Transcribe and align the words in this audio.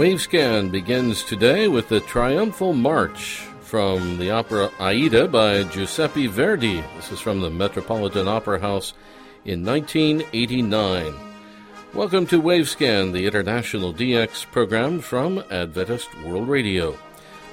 Wavescan 0.00 0.70
begins 0.70 1.22
today 1.22 1.68
with 1.68 1.90
the 1.90 2.00
Triumphal 2.00 2.72
March 2.72 3.40
from 3.60 4.16
the 4.16 4.30
opera 4.30 4.70
Aida 4.80 5.28
by 5.28 5.62
Giuseppe 5.64 6.26
Verdi. 6.26 6.82
This 6.96 7.12
is 7.12 7.20
from 7.20 7.42
the 7.42 7.50
Metropolitan 7.50 8.26
Opera 8.26 8.60
House 8.60 8.94
in 9.44 9.62
1989. 9.62 11.14
Welcome 11.92 12.26
to 12.28 12.40
Wavescan, 12.40 13.12
the 13.12 13.26
international 13.26 13.92
DX 13.92 14.50
program 14.50 15.00
from 15.00 15.44
Adventist 15.50 16.08
World 16.24 16.48
Radio. 16.48 16.96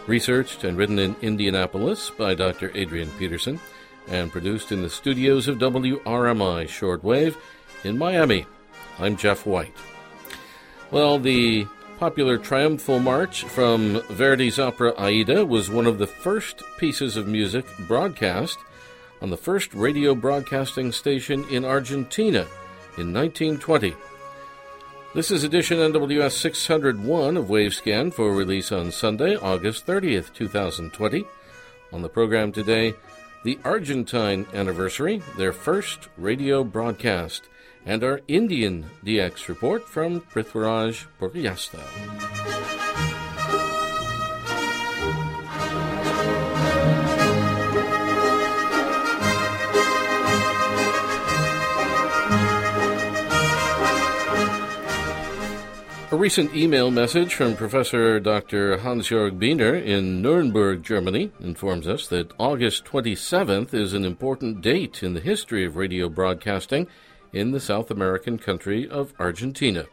Researched 0.08 0.64
and 0.64 0.77
written 0.77 1.00
in 1.00 1.17
Indianapolis 1.22 2.11
by 2.11 2.34
Dr. 2.34 2.72
Adrian 2.75 3.11
Peterson 3.20 3.59
and 4.08 4.31
produced 4.31 4.72
in 4.72 4.81
the 4.84 4.89
studios 4.89 5.50
of 5.50 5.58
WRMI 5.58 6.64
Shortwave 6.64 7.36
in 7.84 7.98
Miami. 7.98 8.45
I'm 9.00 9.17
Jeff 9.17 9.45
White. 9.45 9.75
Well, 10.91 11.20
the 11.20 11.67
popular 11.98 12.38
triumphal 12.38 13.00
march 13.00 13.44
from 13.46 14.00
Verdi's 14.10 14.60
opera 14.60 14.94
Aida 15.00 15.44
was 15.44 15.72
one 15.72 15.88
of 15.88 15.98
the 15.98 16.06
first 16.06 16.62
pieces 16.78 17.18
of 17.18 17.28
music 17.28 17.66
broadcast 17.88 18.60
on 19.20 19.32
the 19.32 19.38
first 19.38 19.73
radio 19.73 20.14
broadcasting 20.14 20.92
station 20.92 21.44
in 21.50 21.66
Argentina 21.66 22.46
in 22.98 23.14
1920. 23.14 23.96
This 25.16 25.32
is 25.32 25.44
edition 25.44 25.80
NWS 25.80 26.34
601 26.34 27.36
of 27.36 27.46
Wavescan 27.46 28.14
for 28.14 28.32
release 28.32 28.72
on 28.72 28.92
Sunday, 28.92 29.36
August 29.36 29.88
30th, 29.88 30.32
2020. 30.36 31.26
On 31.92 32.04
the 32.04 32.09
program 32.09 32.52
today, 32.52 32.94
the 33.44 33.58
Argentine 33.64 34.45
anniversary, 34.54 35.23
their 35.36 35.54
first 35.54 36.09
radio 36.16 36.64
broadcast 36.64 37.50
and 37.88 38.03
our 38.03 38.19
Indian 38.27 38.85
DX 39.03 39.47
report 39.47 39.88
from 39.88 40.19
Prithviraj 40.19 41.05
Purkayastha. 41.19 41.81
A 56.09 56.15
recent 56.19 56.53
email 56.55 56.91
message 56.91 57.35
from 57.35 57.55
Professor 57.55 58.19
Dr. 58.19 58.80
Hans-Jörg 58.80 59.39
Biener 59.39 59.81
in 59.81 60.21
Nuremberg, 60.21 60.83
Germany, 60.83 61.31
informs 61.39 61.88
us 61.88 62.08
that 62.08 62.31
August 62.38 62.83
27th 62.85 63.73
is 63.73 63.93
an 63.93 64.03
important 64.03 64.61
date 64.61 65.03
in 65.03 65.13
the 65.13 65.21
history 65.21 65.65
of 65.65 65.75
radio 65.77 66.09
broadcasting 66.09 66.88
in 67.38 67.52
the 67.52 67.59
South 67.59 67.91
American 67.91 68.38
country 68.38 68.88
of 68.89 69.13
Argentina. 69.19 69.85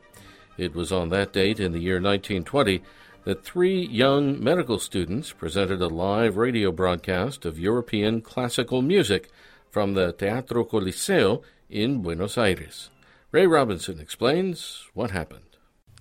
It 0.56 0.74
was 0.74 0.90
on 0.90 1.10
that 1.10 1.32
date 1.32 1.60
in 1.60 1.72
the 1.72 1.80
year 1.80 2.00
1920 2.00 2.82
that 3.24 3.44
three 3.44 3.86
young 3.86 4.42
medical 4.42 4.78
students 4.78 5.32
presented 5.32 5.80
a 5.80 5.88
live 5.88 6.36
radio 6.36 6.70
broadcast 6.70 7.44
of 7.44 7.58
European 7.58 8.20
classical 8.20 8.82
music 8.82 9.30
from 9.70 9.94
the 9.94 10.12
Teatro 10.12 10.64
Coliseo 10.64 11.42
in 11.68 12.02
Buenos 12.02 12.38
Aires. 12.38 12.90
Ray 13.32 13.46
Robinson 13.46 13.98
explains 13.98 14.86
what 14.94 15.10
happened. 15.10 15.40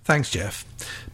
Thanks, 0.04 0.30
Jeff. 0.30 0.66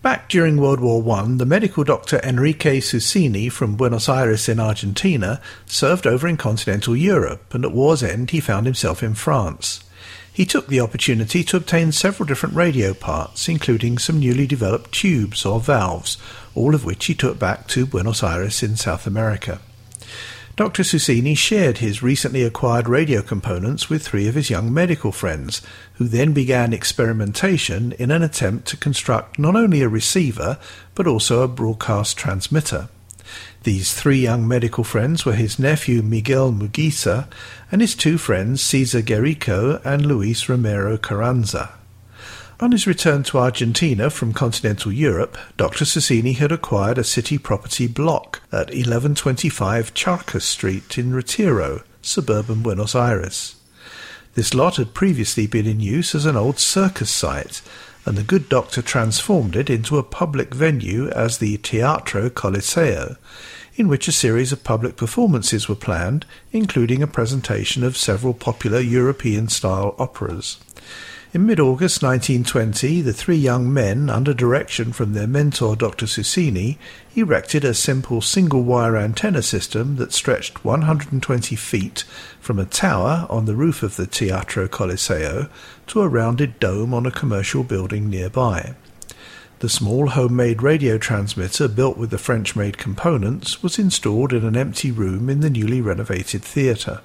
Back 0.03 0.29
during 0.29 0.57
World 0.57 0.81
War 0.81 1.09
I, 1.17 1.25
the 1.37 1.47
medical 1.47 1.85
doctor 1.85 2.21
Enrique 2.25 2.81
Susini 2.81 3.51
from 3.51 3.77
Buenos 3.77 4.09
Aires 4.09 4.49
in 4.49 4.59
Argentina 4.59 5.41
served 5.65 6.09
over 6.09 6.27
in 6.27 6.37
continental 6.37 6.97
Europe, 6.97 7.55
and 7.55 7.65
at 7.65 7.73
war's 7.73 8.03
end 8.03 8.31
he 8.31 8.41
found 8.41 8.67
himself 8.67 9.03
in 9.03 9.15
France. 9.15 9.85
He 10.33 10.47
took 10.47 10.69
the 10.69 10.81
opportunity 10.81 11.43
to 11.45 11.57
obtain 11.57 11.93
several 11.93 12.27
different 12.27 12.55
radio 12.55 12.95
parts, 12.95 13.49
including 13.49 13.99
some 13.99 14.21
newly 14.21 14.47
developed 14.47 14.93
tubes 14.93 15.45
or 15.45 15.61
valves, 15.61 16.17
all 16.55 16.75
of 16.75 16.85
which 16.85 17.07
he 17.07 17.15
took 17.15 17.39
back 17.39 17.67
to 17.69 17.87
Buenos 17.87 18.23
Aires 18.23 18.63
in 18.63 18.77
South 18.77 19.07
America. 19.07 19.61
Dr. 20.57 20.83
Susini 20.83 21.37
shared 21.37 21.79
his 21.79 22.03
recently 22.03 22.43
acquired 22.43 22.89
radio 22.89 23.23
components 23.23 23.89
with 23.89 24.07
three 24.07 24.29
of 24.29 24.35
his 24.35 24.51
young 24.51 24.73
medical 24.73 25.11
friends, 25.11 25.63
who 25.95 26.07
then 26.07 26.33
began 26.33 26.73
experimentation 26.73 27.93
in 27.93 28.11
an 28.11 28.23
attempt 28.23 28.69
to 28.69 28.77
construct 28.77 29.39
not 29.39 29.57
only 29.57 29.81
a 29.81 29.89
receiver, 29.89 30.59
but 30.95 31.07
also 31.07 31.43
a 31.43 31.49
broadcast 31.49 32.19
transmitter. 32.19 32.89
These 33.63 33.93
three 33.93 34.21
young 34.21 34.49
medical 34.49 34.85
friends 34.85 35.25
were 35.25 35.35
his 35.35 35.59
nephew 35.59 36.03
Miguel 36.03 36.53
Mujica 36.53 37.29
and 37.71 37.81
his 37.81 37.95
two 37.95 38.17
friends 38.17 38.63
Cesar 38.63 39.03
Guerrico 39.03 39.81
and 39.85 40.07
Luis 40.07 40.49
Romero 40.49 40.97
Carranza. 40.97 41.71
On 42.61 42.73
his 42.73 42.87
return 42.87 43.23
to 43.23 43.39
Argentina 43.39 44.11
from 44.11 44.35
continental 44.35 44.93
Europe, 44.93 45.39
Dr. 45.57 45.87
Susini 45.87 46.37
had 46.37 46.53
acquired 46.53 46.99
a 46.99 47.05
city 47.05 47.39
property 47.39 47.87
block 47.87 48.43
at 48.53 48.67
1125 48.67 49.95
Charcas 49.95 50.43
Street 50.43 50.99
in 50.99 51.15
Retiro, 51.15 51.83
suburban 52.03 52.63
Buenos 52.63 52.95
Aires. 52.95 53.57
This 54.35 54.53
lot 54.53 54.77
had 54.77 54.93
previously 54.93 55.47
been 55.47 55.67
in 55.67 55.81
use 55.81 56.15
as 56.15 56.27
an 56.27 56.37
old 56.37 56.59
circus 56.59 57.11
site, 57.11 57.63
and 58.05 58.17
the 58.17 58.23
good 58.23 58.49
doctor 58.49 58.83
transformed 58.83 59.57
it 59.57 59.69
into 59.69 59.99
a 59.99 60.03
public 60.03 60.55
venue 60.55 61.09
as 61.11 61.39
the 61.39 61.57
Teatro 61.59 62.31
Coliseo, 62.31 63.17
in 63.77 63.89
which 63.89 64.09
a 64.09 64.13
series 64.13 64.53
of 64.53 64.65
public 64.65 64.97
performances 64.97 65.69
were 65.69 65.75
planned, 65.75 66.27
including 66.53 67.03
a 67.03 67.07
presentation 67.07 67.85
of 67.85 67.97
several 67.97 68.35
popular 68.35 68.81
European 68.81 69.49
style 69.49 69.95
operas. 69.99 70.59
In 71.33 71.47
mid 71.47 71.61
August 71.61 72.03
1920, 72.03 73.03
the 73.03 73.13
three 73.13 73.37
young 73.37 73.73
men, 73.73 74.11
under 74.11 74.35
direction 74.35 74.93
from 74.93 75.13
their 75.13 75.29
mentor 75.29 75.77
Dr. 75.77 76.07
Susini, 76.07 76.77
erected 77.15 77.65
a 77.65 77.73
simple 77.73 78.21
single 78.21 78.65
wire 78.65 78.97
antenna 78.97 79.41
system 79.41 79.95
that 79.95 80.13
stretched 80.13 80.65
120 80.65 81.55
feet 81.55 82.03
from 82.41 82.59
a 82.59 82.65
tower 82.65 83.29
on 83.31 83.45
the 83.45 83.55
roof 83.55 83.85
of 83.85 83.95
the 83.95 84.09
Teatro 84.09 84.67
Coliseo 84.67 85.49
to 85.87 86.03
a 86.03 86.09
rounded 86.09 86.59
dome 86.59 86.93
on 86.93 87.07
a 87.07 87.13
commercial 87.13 87.63
building 87.63 88.11
nearby. 88.11 88.75
The 89.61 89.69
small 89.69 90.09
homemade 90.09 90.65
radio 90.65 90.99
transmitter 90.99 91.69
built 91.69 91.97
with 91.97 92.11
the 92.11 92.19
French 92.19 92.57
made 92.57 92.77
components 92.77 93.63
was 93.63 93.79
installed 93.79 94.33
in 94.33 94.45
an 94.45 94.57
empty 94.57 94.91
room 94.91 95.31
in 95.31 95.39
the 95.39 95.51
newly 95.51 95.81
renovated 95.81 96.43
theatre. 96.43 97.03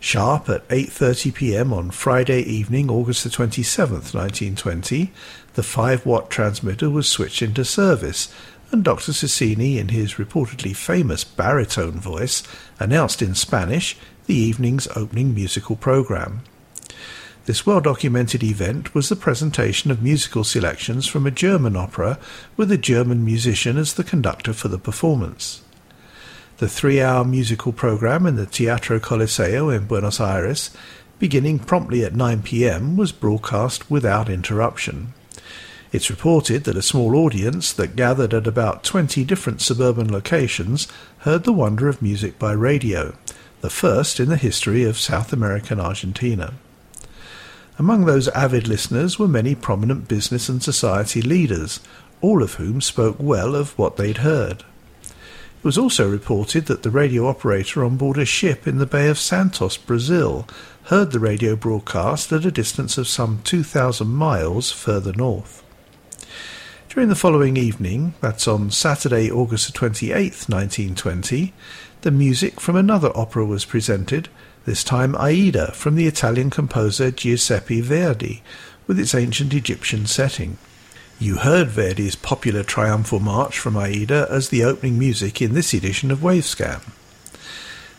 Sharp 0.00 0.48
at 0.48 0.66
8:30 0.68 1.34
p.m. 1.34 1.74
on 1.74 1.90
Friday 1.90 2.40
evening, 2.40 2.90
August 2.90 3.22
the 3.22 3.28
27th, 3.28 4.14
1920, 4.14 5.12
the 5.52 5.62
5-watt 5.62 6.30
transmitter 6.30 6.88
was 6.88 7.06
switched 7.06 7.42
into 7.42 7.66
service, 7.66 8.32
and 8.72 8.82
Dr. 8.82 9.12
Susini, 9.12 9.76
in 9.76 9.88
his 9.88 10.14
reportedly 10.14 10.74
famous 10.74 11.22
baritone 11.22 12.00
voice, 12.00 12.42
announced 12.78 13.20
in 13.20 13.34
Spanish 13.34 13.94
the 14.26 14.34
evening's 14.34 14.88
opening 14.96 15.34
musical 15.34 15.76
program. 15.76 16.40
This 17.44 17.66
well 17.66 17.80
documented 17.80 18.42
event 18.42 18.94
was 18.94 19.10
the 19.10 19.16
presentation 19.16 19.90
of 19.90 20.02
musical 20.02 20.44
selections 20.44 21.06
from 21.06 21.26
a 21.26 21.30
German 21.30 21.76
opera 21.76 22.18
with 22.56 22.72
a 22.72 22.78
German 22.78 23.22
musician 23.22 23.76
as 23.76 23.94
the 23.94 24.04
conductor 24.04 24.54
for 24.54 24.68
the 24.68 24.78
performance. 24.78 25.60
The 26.60 26.68
three 26.68 27.00
hour 27.00 27.24
musical 27.24 27.72
program 27.72 28.26
in 28.26 28.36
the 28.36 28.44
Teatro 28.44 28.98
Coliseo 28.98 29.74
in 29.74 29.86
Buenos 29.86 30.20
Aires, 30.20 30.70
beginning 31.18 31.60
promptly 31.60 32.04
at 32.04 32.14
9 32.14 32.42
pm, 32.42 32.98
was 32.98 33.12
broadcast 33.12 33.90
without 33.90 34.28
interruption. 34.28 35.14
It's 35.90 36.10
reported 36.10 36.64
that 36.64 36.76
a 36.76 36.82
small 36.82 37.16
audience 37.16 37.72
that 37.72 37.96
gathered 37.96 38.34
at 38.34 38.46
about 38.46 38.84
20 38.84 39.24
different 39.24 39.62
suburban 39.62 40.12
locations 40.12 40.86
heard 41.20 41.44
the 41.44 41.52
wonder 41.54 41.88
of 41.88 42.02
music 42.02 42.38
by 42.38 42.52
radio, 42.52 43.14
the 43.62 43.70
first 43.70 44.20
in 44.20 44.28
the 44.28 44.36
history 44.36 44.84
of 44.84 44.98
South 44.98 45.32
American 45.32 45.80
Argentina. 45.80 46.52
Among 47.78 48.04
those 48.04 48.28
avid 48.28 48.68
listeners 48.68 49.18
were 49.18 49.26
many 49.26 49.54
prominent 49.54 50.08
business 50.08 50.50
and 50.50 50.62
society 50.62 51.22
leaders, 51.22 51.80
all 52.20 52.42
of 52.42 52.56
whom 52.56 52.82
spoke 52.82 53.16
well 53.18 53.54
of 53.54 53.78
what 53.78 53.96
they'd 53.96 54.18
heard. 54.18 54.62
It 55.60 55.64
was 55.64 55.76
also 55.76 56.08
reported 56.08 56.64
that 56.66 56.84
the 56.84 56.90
radio 56.90 57.28
operator 57.28 57.84
on 57.84 57.98
board 57.98 58.16
a 58.16 58.24
ship 58.24 58.66
in 58.66 58.78
the 58.78 58.86
Bay 58.86 59.08
of 59.08 59.18
Santos, 59.18 59.76
Brazil, 59.76 60.48
heard 60.84 61.12
the 61.12 61.20
radio 61.20 61.54
broadcast 61.54 62.32
at 62.32 62.46
a 62.46 62.50
distance 62.50 62.96
of 62.96 63.06
some 63.06 63.42
2,000 63.44 64.08
miles 64.08 64.72
further 64.72 65.12
north. 65.12 65.62
During 66.88 67.10
the 67.10 67.14
following 67.14 67.58
evening, 67.58 68.14
that's 68.22 68.48
on 68.48 68.70
Saturday, 68.70 69.30
August 69.30 69.74
28, 69.74 70.46
1920, 70.48 71.52
the 72.00 72.10
music 72.10 72.58
from 72.58 72.76
another 72.76 73.14
opera 73.14 73.44
was 73.44 73.66
presented, 73.66 74.30
this 74.64 74.82
time 74.82 75.14
Aida 75.16 75.72
from 75.72 75.94
the 75.94 76.06
Italian 76.06 76.48
composer 76.48 77.10
Giuseppe 77.10 77.82
Verdi, 77.82 78.42
with 78.86 78.98
its 78.98 79.14
ancient 79.14 79.52
Egyptian 79.52 80.06
setting. 80.06 80.56
You 81.22 81.36
heard 81.36 81.68
Verdi's 81.68 82.16
popular 82.16 82.62
triumphal 82.62 83.20
march 83.20 83.58
from 83.58 83.76
Aida 83.76 84.26
as 84.30 84.48
the 84.48 84.64
opening 84.64 84.98
music 84.98 85.42
in 85.42 85.52
this 85.52 85.74
edition 85.74 86.10
of 86.10 86.20
Wavescan. 86.20 86.80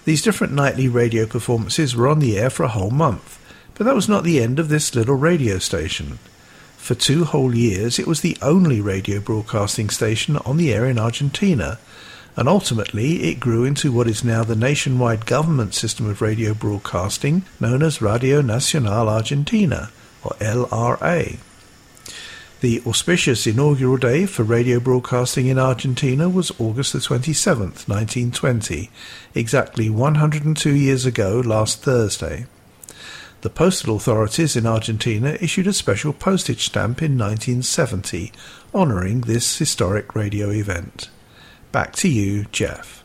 These 0.06 0.24
different 0.24 0.54
nightly 0.54 0.88
radio 0.88 1.28
performances 1.28 1.96
were 1.96 2.08
on 2.08 2.18
the 2.18 2.40
air 2.40 2.50
for 2.50 2.64
a 2.64 2.70
whole 2.70 2.90
month, 2.90 3.38
but 3.76 3.84
that 3.84 3.94
was 3.94 4.10
not 4.10 4.24
the 4.24 4.42
end 4.42 4.58
of 4.58 4.70
this 4.70 4.96
little 4.96 5.14
radio 5.14 5.60
station. 5.60 6.18
For 6.78 6.96
two 6.96 7.26
whole 7.26 7.54
years, 7.54 8.00
it 8.00 8.08
was 8.08 8.22
the 8.22 8.40
only 8.42 8.82
radio 8.82 9.20
broadcasting 9.20 9.92
station 9.92 10.38
on 10.38 10.58
the 10.58 10.74
air 10.74 10.88
in 10.88 10.98
Argentina, 10.98 11.78
and 12.36 12.50
ultimately 12.50 13.26
it 13.30 13.40
grew 13.40 13.66
into 13.66 13.92
what 13.92 14.08
is 14.08 14.24
now 14.24 14.44
the 14.44 14.56
nationwide 14.56 15.28
government 15.28 15.76
system 15.76 16.10
of 16.10 16.24
radio 16.24 16.56
broadcasting 16.56 17.44
known 17.60 17.84
as 17.84 18.02
Radio 18.02 18.42
Nacional 18.42 19.08
Argentina, 19.08 19.92
or 20.24 20.32
LRA. 20.40 21.38
The 22.62 22.84
auspicious 22.86 23.48
inaugural 23.48 23.98
day 23.98 24.28
for 24.28 24.44
radio 24.44 24.80
broadcasting 24.80 25.48
in 25.48 25.58
Argentina 25.58 26.30
was 26.30 26.52
August 26.60 26.94
the 26.94 27.00
27th, 27.00 27.90
1920, 27.90 28.92
exactly 29.34 29.90
102 29.90 30.76
years 30.76 31.04
ago 31.04 31.42
last 31.44 31.82
Thursday. 31.82 32.46
The 33.42 33.50
postal 33.50 33.96
authorities 33.96 34.56
in 34.56 34.68
Argentina 34.68 35.40
issued 35.42 35.66
a 35.66 35.74
special 35.74 36.14
postage 36.14 36.66
stamp 36.66 37.02
in 37.02 37.18
1970 37.18 38.32
honouring 38.76 39.22
this 39.22 39.58
historic 39.58 40.14
radio 40.14 40.52
event. 40.52 41.10
Back 41.72 41.94
to 41.94 42.08
you, 42.08 42.46
Jeff. 42.52 43.04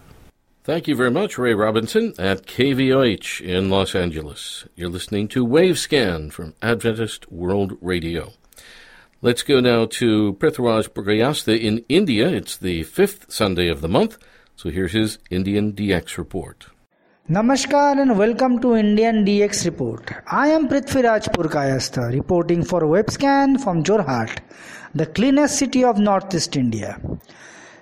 Thank 0.64 0.86
you 0.86 0.94
very 0.94 1.10
much, 1.10 1.38
Ray 1.38 1.54
Robinson 1.54 2.12
at 2.18 2.44
KVOH 2.46 3.40
in 3.40 3.70
Los 3.70 3.94
Angeles. 3.94 4.66
You're 4.74 4.90
listening 4.90 5.28
to 5.28 5.46
Wavescan 5.46 6.30
from 6.30 6.52
Adventist 6.60 7.32
World 7.32 7.78
Radio. 7.80 8.34
Let's 9.22 9.42
go 9.42 9.60
now 9.60 9.86
to 9.86 10.34
Prithviraj 10.34 10.90
Purkayastha 10.90 11.58
in 11.58 11.78
India. 11.88 12.28
It's 12.28 12.54
the 12.58 12.82
fifth 12.82 13.32
Sunday 13.32 13.68
of 13.68 13.80
the 13.80 13.88
month, 13.88 14.18
so 14.56 14.68
here's 14.68 14.92
his 14.92 15.18
Indian 15.30 15.72
DX 15.72 16.18
report. 16.18 16.66
Namaskar 17.30 17.98
and 17.98 18.18
welcome 18.18 18.60
to 18.60 18.74
Indian 18.74 19.24
DX 19.24 19.64
report. 19.64 20.12
I 20.30 20.48
am 20.48 20.68
Prithviraj 20.68 21.28
Purkayastha 21.32 22.12
reporting 22.12 22.62
for 22.62 22.82
Webscan 22.82 23.58
from 23.58 23.82
Jorhat, 23.82 24.36
the 24.94 25.06
cleanest 25.06 25.58
city 25.58 25.82
of 25.82 25.96
Northeast 25.98 26.54
India. 26.54 27.00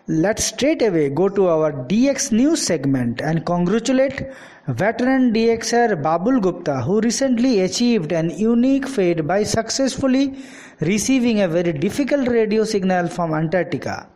Let's 0.06 0.44
straight 0.44 0.82
away 0.82 1.08
go 1.08 1.30
to 1.30 1.48
our 1.48 1.72
DX 1.72 2.30
news 2.30 2.60
segment 2.60 3.22
and 3.22 3.46
congratulate 3.46 4.26
veteran 4.68 5.32
DXer 5.32 6.02
Babul 6.02 6.42
Gupta 6.42 6.82
who 6.82 7.00
recently 7.00 7.60
achieved 7.60 8.12
an 8.12 8.28
unique 8.28 8.86
feat 8.86 9.26
by 9.26 9.44
successfully 9.44 10.36
receiving 10.80 11.40
a 11.40 11.48
very 11.48 11.72
difficult 11.72 12.28
radio 12.28 12.64
signal 12.64 13.08
from 13.08 13.32
Antarctica. 13.32 14.06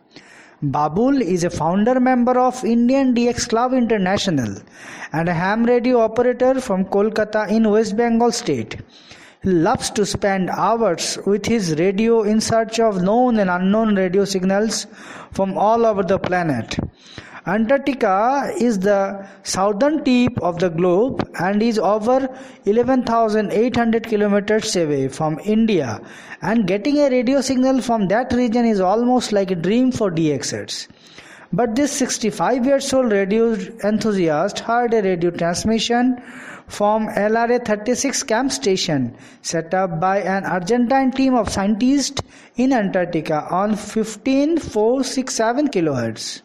Babul 0.63 1.21
is 1.21 1.43
a 1.43 1.49
founder 1.49 1.99
member 1.99 2.37
of 2.39 2.63
Indian 2.63 3.15
DX 3.15 3.49
Club 3.49 3.73
International 3.73 4.61
and 5.11 5.27
a 5.27 5.33
ham 5.33 5.63
radio 5.63 6.01
operator 6.01 6.61
from 6.61 6.85
Kolkata 6.85 7.49
in 7.49 7.67
West 7.67 7.97
Bengal 7.97 8.31
state. 8.31 8.77
Loves 9.45 9.89
to 9.91 10.05
spend 10.05 10.49
hours 10.49 11.17
with 11.25 11.45
his 11.45 11.79
radio 11.79 12.23
in 12.23 12.41
search 12.41 12.77
of 12.77 13.01
known 13.01 13.39
and 13.39 13.49
unknown 13.49 13.95
radio 13.95 14.25
signals 14.25 14.85
from 15.31 15.57
all 15.57 15.85
over 15.85 16.03
the 16.03 16.19
planet. 16.19 16.77
Antarctica 17.45 18.51
is 18.59 18.79
the 18.79 19.25
southern 19.43 20.03
tip 20.03 20.37
of 20.41 20.59
the 20.59 20.69
globe 20.69 21.25
and 21.39 21.63
is 21.63 21.79
over 21.79 22.27
11,800 22.65 24.07
kilometers 24.07 24.75
away 24.75 25.07
from 25.07 25.39
India 25.45 26.01
and 26.41 26.67
getting 26.67 26.97
a 26.97 27.09
radio 27.09 27.39
signal 27.39 27.81
from 27.81 28.09
that 28.09 28.33
region 28.33 28.65
is 28.65 28.81
almost 28.81 29.31
like 29.31 29.51
a 29.51 29.55
dream 29.55 29.93
for 29.93 30.11
DXers. 30.11 30.89
But 31.53 31.75
this 31.75 31.93
65 31.93 32.65
years 32.65 32.93
old 32.93 33.11
radio 33.13 33.53
enthusiast 33.83 34.59
heard 34.59 34.93
a 34.93 35.01
radio 35.01 35.31
transmission 35.31 36.21
from 36.69 37.07
LRA 37.09 37.59
36 37.65 38.23
camp 38.23 38.51
station 38.51 39.15
set 39.41 39.73
up 39.73 39.99
by 39.99 40.19
an 40.21 40.45
Argentine 40.45 41.11
team 41.11 41.33
of 41.35 41.49
scientists 41.49 42.21
in 42.55 42.71
Antarctica 42.71 43.47
on 43.49 43.75
15467 43.75 45.67
kHz. 45.69 46.41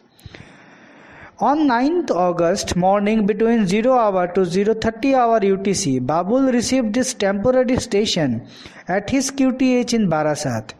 On 1.39 1.67
9th 1.67 2.11
August 2.11 2.75
morning 2.77 3.25
between 3.25 3.67
0 3.67 3.93
hour 3.93 4.27
to 4.33 4.45
030 4.45 5.15
hour 5.15 5.39
UTC, 5.41 5.99
Babul 6.05 6.51
received 6.51 6.93
this 6.93 7.13
temporary 7.13 7.77
station 7.77 8.47
at 8.87 9.09
his 9.09 9.31
QTH 9.31 9.93
in 9.93 10.07
Barasat. 10.09 10.71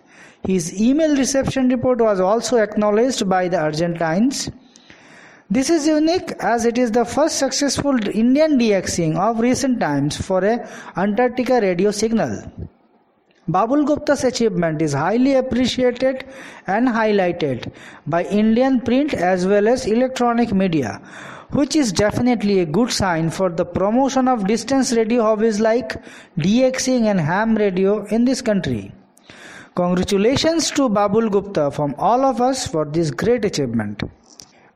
His 0.44 0.80
email 0.82 1.18
reception 1.18 1.68
report 1.70 2.00
was 2.00 2.20
also 2.20 2.58
acknowledged 2.58 3.28
by 3.28 3.48
the 3.50 3.60
Argentines. 3.60 4.50
This 5.48 5.70
is 5.70 5.86
unique 5.86 6.32
as 6.40 6.66
it 6.66 6.80
is 6.80 6.90
the 6.92 7.06
first 7.06 7.38
successful 7.38 7.96
Indian 8.08 8.58
DXing 8.58 9.16
of 9.16 9.40
recent 9.40 9.80
times 9.80 10.18
for 10.18 10.44
a 10.44 10.68
Antarctica 10.98 11.62
radio 11.62 11.92
signal. 11.92 12.52
Babul 13.48 13.86
Gupta's 13.86 14.24
achievement 14.24 14.82
is 14.82 14.94
highly 14.94 15.36
appreciated 15.36 16.26
and 16.66 16.88
highlighted 16.88 17.72
by 18.08 18.24
Indian 18.24 18.82
print 18.82 19.14
as 19.14 19.46
well 19.46 19.68
as 19.68 19.86
electronic 19.86 20.52
media, 20.52 21.00
which 21.52 21.76
is 21.76 21.92
definitely 21.92 22.62
a 22.62 22.66
good 22.66 22.92
sign 22.92 23.30
for 23.30 23.52
the 23.52 23.66
promotion 23.66 24.28
of 24.28 24.48
distance 24.48 24.94
radio 24.94 25.22
hobbies 25.22 25.60
like 25.60 25.96
DXing 26.40 27.06
and 27.06 27.20
ham 27.20 27.56
radio 27.56 28.04
in 28.08 28.26
this 28.26 28.42
country. 28.42 28.92
Congratulations 29.76 30.72
to 30.72 30.90
Babul 30.90 31.30
Gupta 31.30 31.70
from 31.70 31.94
all 32.00 32.26
of 32.26 32.42
us 32.42 32.66
for 32.66 32.84
this 32.86 33.12
great 33.12 33.46
achievement. 33.46 34.02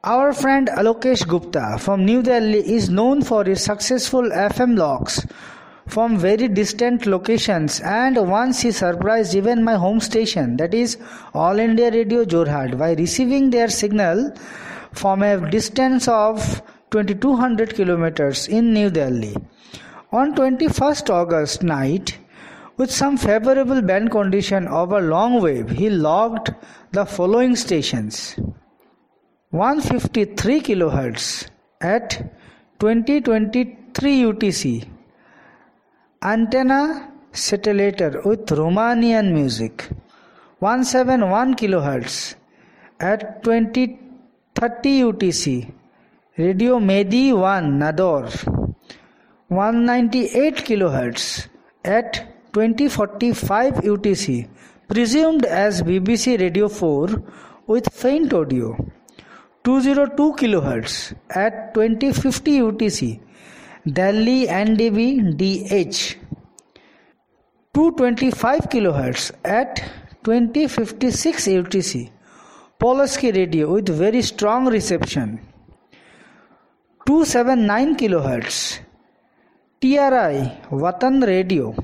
Our 0.05 0.31
friend 0.31 0.69
Alokesh 0.69 1.27
Gupta 1.27 1.77
from 1.77 2.05
New 2.05 2.23
Delhi 2.23 2.59
is 2.73 2.89
known 2.89 3.21
for 3.21 3.43
his 3.43 3.61
successful 3.61 4.21
FM 4.21 4.77
logs 4.77 5.27
from 5.87 6.17
very 6.17 6.47
distant 6.47 7.05
locations 7.05 7.81
and 7.81 8.15
once 8.15 8.61
he 8.61 8.71
surprised 8.71 9.35
even 9.35 9.61
my 9.61 9.75
home 9.75 9.99
station 9.99 10.55
that 10.55 10.73
is 10.73 10.97
All 11.33 11.59
India 11.59 11.91
Radio 11.91 12.23
Jorhat 12.23 12.77
by 12.79 12.93
receiving 12.93 13.49
their 13.49 13.67
signal 13.67 14.33
from 14.93 15.21
a 15.21 15.49
distance 15.51 16.07
of 16.07 16.61
2200 16.91 17.75
kilometers 17.75 18.47
in 18.47 18.71
New 18.71 18.89
Delhi. 18.89 19.35
On 20.13 20.33
21st 20.33 21.09
August 21.09 21.61
night, 21.61 22.17
with 22.77 22.89
some 22.89 23.17
favorable 23.17 23.81
band 23.81 24.11
condition 24.11 24.65
over 24.69 25.01
long 25.01 25.41
wave, 25.41 25.69
he 25.69 25.89
logged 25.89 26.55
the 26.93 27.05
following 27.05 27.57
stations. 27.57 28.37
153 29.51 30.61
kHz 30.61 31.47
at 31.81 32.11
2023 32.79 34.21
UTC 34.25 34.87
Antena 36.21 37.09
Satelor 37.31 38.21
with 38.25 38.45
Romanian 38.59 39.33
music 39.33 39.89
171 40.59 41.55
kHz 41.55 42.35
at 42.99 43.43
2030 43.43 45.01
UTC 45.05 45.73
Radio 46.37 46.79
Medi 46.79 47.33
1 47.33 47.79
Nador 47.79 48.29
198 49.47 50.57
kHz 50.57 51.47
at 51.83 52.21
2045 52.53 53.73
UTC 53.95 54.47
presumed 54.87 55.43
as 55.45 55.81
BBC 55.81 56.39
Radio 56.39 56.69
4 56.69 57.23
with 57.65 57.91
faint 57.91 58.31
audio 58.31 58.77
202 59.69 60.23
kHz 60.39 60.93
at 61.29 61.73
2050 61.75 62.53
UTC 62.67 63.19
Delhi 63.97 64.47
NDB 64.47 65.01
DH 65.41 65.99
225 67.75 68.61
kHz 68.71 69.25
at 69.43 69.75
2056 70.23 71.47
UTC 71.61 72.09
Polskie 72.79 73.31
radio 73.35 73.71
with 73.73 73.89
very 73.89 74.23
strong 74.23 74.67
reception. 74.67 75.39
279 77.05 77.95
kHz 78.01 78.79
TRI 79.81 80.35
Watan 80.83 81.27
radio 81.33 81.75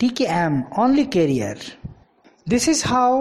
TKM 0.00 0.66
only 0.76 1.06
carrier. 1.06 1.56
This 2.44 2.66
is 2.66 2.82
how 2.82 3.12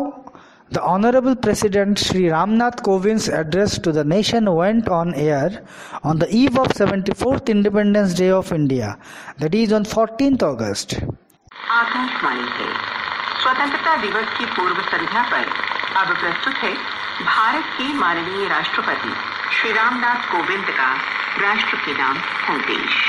the 0.71 0.83
Honorable 0.83 1.37
President 1.37 1.99
Sri 1.99 2.23
Ramnath 2.25 2.83
Kovind's 2.83 3.29
address 3.29 3.79
to 3.79 3.93
the 3.93 4.03
nation 4.05 4.53
went 4.53 4.89
on 4.89 5.15
air 5.15 5.63
on 6.03 6.19
the 6.19 6.29
eve 6.35 6.59
of 6.59 6.69
74th 6.69 7.49
Independence 7.49 8.15
Day 8.15 8.31
of 8.31 8.53
India, 8.53 8.99
that 9.39 9.55
is 9.55 9.73
on 9.73 9.85
14th 9.85 10.43
August. 10.43 10.95
Akashvani 11.75 12.47
से 12.57 12.67
स्वतंत्रता 13.43 13.95
दिवस 14.03 14.33
की 14.39 14.47
पूर्व 14.57 14.81
संध्या 14.91 15.23
पर 15.31 15.45
अब 16.01 16.09
प्रस्तुत 16.21 16.57
है 16.65 16.73
भारत 17.23 17.71
के 17.77 17.93
माननीय 18.01 18.49
राष्ट्रपति 18.49 19.13
श्री 19.57 19.73
रामनाथ 19.73 20.31
कोविंद 20.33 20.67
का 20.81 20.91
राष्ट्र 21.45 21.77
के 21.85 21.93
नाम 21.99 22.19
संदेश 22.49 23.01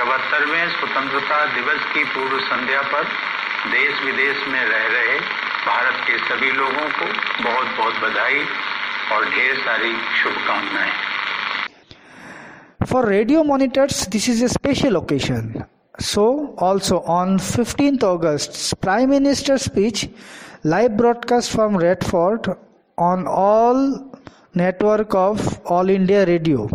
चौहत्तरवें 0.00 0.68
स्वतंत्रता 0.68 1.38
दिवस 1.46 1.80
की 1.94 2.04
पूर्व 2.04 2.38
संध्या 2.40 2.82
पर 2.82 3.02
देश 3.72 3.98
विदेश 4.04 4.46
में 4.48 4.60
रह 4.60 4.86
रहे 4.86 5.18
भारत 5.66 5.98
के 6.06 6.18
सभी 6.18 6.52
लोगों 6.52 6.86
को 6.90 7.08
बहुत 7.44 7.66
बहुत 7.78 7.98
बधाई 8.04 8.40
और 9.12 9.24
ढेर 9.24 9.56
सारी 9.56 9.92
शुभकामनाएँ। 10.22 10.92
For 12.92 13.08
radio 13.08 13.42
monitors 13.42 14.08
this 14.08 14.28
is 14.28 14.44
a 14.44 14.48
special 14.48 14.96
occasion 14.96 15.64
so 16.00 16.26
also 16.62 17.04
on 17.08 17.38
fifteenth 17.38 18.04
August 18.04 18.74
prime 18.74 19.10
minister 19.10 19.56
speech 19.56 20.06
live 20.66 20.88
broadcast 20.88 21.52
from 21.52 21.78
Red 21.78 22.04
Fort 22.04 22.50
on 22.98 23.26
all 23.26 24.08
network 24.56 25.14
of 25.14 25.58
All 25.66 25.90
India 25.90 26.24
Radio 26.24 26.68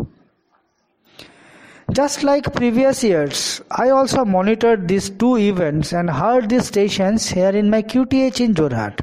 Just 1.95 2.23
like 2.23 2.51
previous 2.53 3.01
years, 3.05 3.61
I 3.71 3.91
also 3.91 4.25
monitored 4.25 4.85
these 4.85 5.09
two 5.09 5.37
events 5.37 5.93
and 5.93 6.09
heard 6.09 6.49
these 6.49 6.65
stations 6.67 7.29
here 7.29 7.51
in 7.51 7.69
my 7.69 7.81
QTH 7.83 8.41
in 8.41 8.53
Jorhat. 8.53 8.99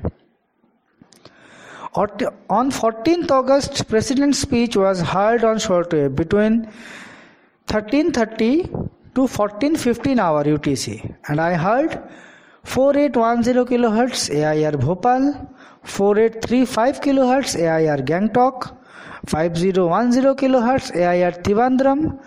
On 1.94 2.70
14th 2.70 3.30
August, 3.30 3.88
President's 3.88 4.40
speech 4.40 4.76
was 4.76 5.00
heard 5.00 5.42
on 5.42 5.56
shortwave 5.56 6.14
between 6.14 6.64
1330 7.72 8.64
to 9.14 9.20
1415 9.22 10.18
hour 10.18 10.44
UTC 10.44 11.14
and 11.28 11.40
I 11.40 11.54
heard 11.54 11.98
4810 12.64 13.64
kHz 13.72 14.34
AIR 14.34 14.76
Bhopal, 14.76 15.32
4835 15.82 17.00
kHz 17.00 17.58
AIR 17.58 17.98
Gangtok, 18.12 18.76
5010 19.26 20.34
kHz 20.34 20.94
AIR 20.94 21.32
Trivandrum, 21.32 22.18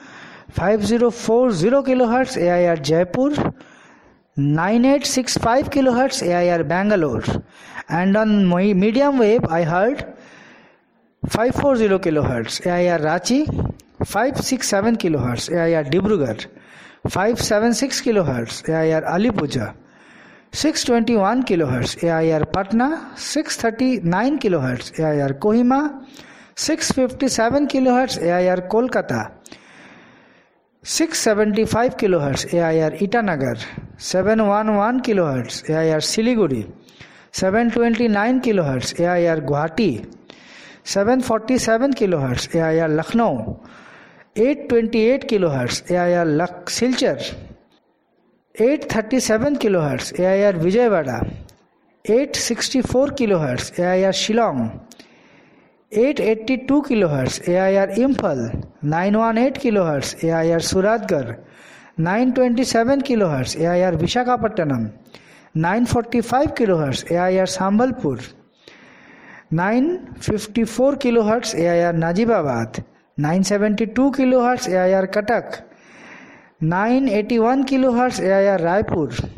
5040 0.56 1.84
kHz 1.84 2.38
AIR 2.38 2.78
Jaipur, 2.78 3.32
9865 4.38 5.70
kHz 5.70 6.22
AIR 6.24 6.64
Bangalore 6.64 7.24
and 7.90 8.16
on 8.16 8.48
medium 8.50 9.18
wave 9.18 9.46
I 9.46 9.64
heard 9.64 10.16
540 11.28 12.00
kHz 12.00 12.66
AIR 12.66 13.00
Rachi, 13.00 13.46
567 14.04 14.98
kHz 14.98 15.50
AIR 15.52 15.84
Dibrugarh, 15.86 16.46
576 17.10 18.02
kHz 18.02 18.70
AIR 18.70 19.02
Alipuja, 19.02 19.74
621 20.52 21.44
kHz 21.44 22.04
AIR 22.04 22.46
Patna, 22.46 23.12
639 23.18 24.40
kHz 24.40 25.00
AIR 25.00 25.34
Kohima, 25.34 26.06
657 26.56 27.68
kHz 27.68 28.22
AIR 28.22 28.70
Kolkata, 28.70 29.32
675 30.86 31.96
kHz 31.98 32.54
AIR 32.54 32.92
Itanagar, 33.02 33.58
711 33.98 35.02
kHz 35.02 35.68
AIR 35.72 36.00
Siliguri, 36.00 36.68
729 37.32 38.40
kHz 38.46 39.00
AIR 39.02 39.42
Guwahati, 39.42 40.06
747 40.84 41.92
kHz 41.96 42.56
AIR 42.62 42.90
Lucknow, 42.90 43.64
828 44.36 45.26
kHz 45.26 45.92
AIR 45.92 46.26
Lak 46.26 46.70
Silchar, 46.70 47.34
837 48.54 49.58
kHz 49.58 50.20
AIR 50.20 50.54
Vijayawada, 50.54 51.20
864 52.06 53.18
kHz 53.18 53.80
AIR 53.80 54.14
Shillong, 54.14 54.70
882 55.92 56.82
kHz 56.82 57.48
AIR 57.48 57.90
Imphal, 57.96 58.66
918 58.82 59.62
kHz 59.62 60.24
AIR 60.24 60.60
Suratgarh, 60.60 61.38
927 61.98 63.02
kHz 63.02 63.56
AIR 63.62 63.92
Vishakhapatnam, 63.94 64.92
945 65.54 66.56
kHz 66.56 67.12
AIR 67.12 67.46
Sambalpur, 67.46 68.34
954 69.52 70.96
kHz 70.96 71.54
AIR 71.54 71.94
Najibabad, 71.94 72.84
972 73.18 74.12
kHz 74.12 74.68
AIR 74.68 75.08
Cuttack, 75.08 75.64
981 76.62 77.64
kHz 77.64 78.20
AIR 78.22 78.58
Raipur, 78.58 79.30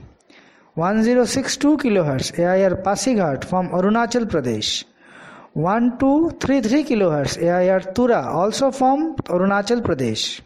1062 0.76 1.78
kHz 1.78 2.40
AIR 2.40 2.78
Pasighat 2.78 3.44
from 3.44 3.68
Arunachal 3.70 4.24
Pradesh, 4.26 4.86
1233 5.58 6.84
kilohertz. 6.84 7.36
AIR 7.42 7.80
Tura 7.96 8.22
also 8.32 8.70
from 8.70 9.16
Arunachal 9.26 9.82
Pradesh, 9.82 10.42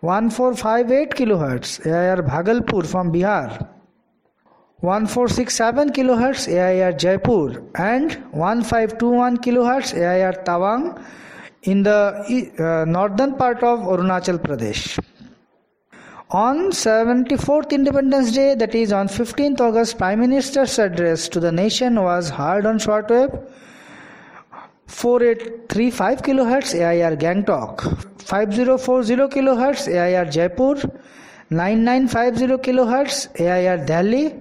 1458 0.00 1.14
kilohertz. 1.14 1.86
AIR 1.86 2.22
Bhagalpur 2.22 2.84
from 2.86 3.10
Bihar, 3.10 3.66
1467 4.80 5.92
kilohertz. 5.92 6.52
AIR 6.52 6.92
Jaipur. 6.92 7.62
And 7.76 8.12
1521 8.32 9.38
kilohertz. 9.38 9.94
AIR 9.96 10.34
Tawang 10.44 11.02
in 11.62 11.82
the 11.82 12.52
uh, 12.58 12.84
northern 12.84 13.34
part 13.36 13.62
of 13.62 13.80
Arunachal 13.80 14.36
Pradesh. 14.36 15.02
On 16.28 16.70
74th 16.72 17.70
Independence 17.70 18.32
Day, 18.32 18.54
that 18.54 18.74
is 18.74 18.92
on 18.92 19.08
15th 19.08 19.60
August, 19.62 19.96
Prime 19.96 20.20
Minister's 20.20 20.78
address 20.78 21.26
to 21.28 21.40
the 21.40 21.52
nation 21.52 22.02
was 22.02 22.28
heard 22.28 22.66
on 22.66 22.78
shortwave 22.78 23.46
4835 24.86 26.22
kHz 26.22 26.74
AIR 26.74 27.16
Gangtok, 27.16 27.82
5040 28.22 29.28
kHz 29.28 29.88
AIR 29.88 30.30
Jaipur, 30.30 30.76
9950 31.50 32.58
kHz 32.58 33.28
AIR 33.40 33.78
Delhi, 33.86 34.34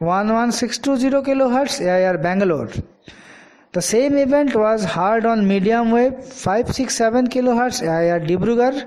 11620 0.00 1.22
kHz 1.22 1.80
AIR 1.80 2.18
Bangalore. 2.18 2.70
The 3.72 3.82
same 3.82 4.18
event 4.18 4.54
was 4.54 4.84
heard 4.84 5.24
on 5.24 5.48
medium 5.48 5.92
wave 5.92 6.22
567 6.22 7.28
kHz 7.28 7.82
AIR 7.82 8.20
Dibrugarh, 8.20 8.86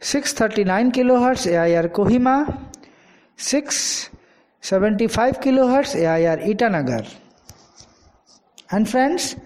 639 0.00 0.92
kHz 0.92 1.46
AIR 1.52 1.88
Kohima, 1.88 2.46
675 3.36 5.40
kHz 5.40 5.94
AIR 5.96 6.38
Itanagar. 6.38 7.06
And 8.70 8.88
friends, 8.88 9.36